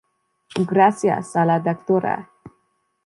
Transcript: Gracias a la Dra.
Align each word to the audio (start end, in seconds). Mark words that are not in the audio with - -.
Gracias 0.67 1.35
a 1.35 1.45
la 1.45 1.59
Dra. 1.59 2.27